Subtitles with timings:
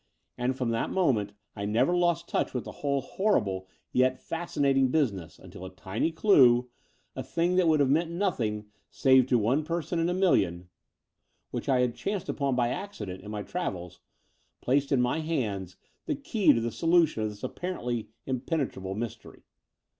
[0.35, 5.37] And from that moment I never lost touch with the whole horrible, yet fascinating business
[5.37, 6.71] imtil a tiny clue—
[7.15, 10.61] a thing that wotdd have meant nothing save to one person in a million, The
[10.61, 13.99] Brighton Road 39 which I had chanced upon by accident in my travels—
[14.65, 15.77] ^placed in my hands
[16.07, 19.43] the key to the solu tion of this apparently impenetrable mystery.